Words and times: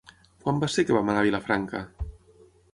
Quan 0.45 0.61
va 0.63 0.69
ser 0.77 0.85
que 0.87 0.95
vam 0.97 1.13
anar 1.13 1.23
a 1.23 1.27
Vilafranca? 1.29 1.85